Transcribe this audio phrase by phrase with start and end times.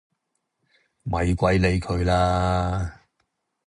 [1.03, 3.01] 咪鬼理佢啦